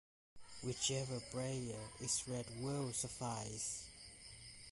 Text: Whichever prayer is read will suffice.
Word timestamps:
Whichever 0.63 1.19
prayer 1.31 1.77
is 1.99 2.27
read 2.27 2.47
will 2.59 2.91
suffice. 2.91 3.85